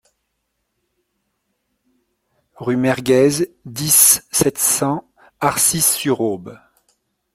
Rue 2.55 2.75
Mergez, 2.75 3.53
dix, 3.65 4.25
sept 4.31 4.57
cents 4.57 5.07
Arcis-sur-Aube 5.39 6.57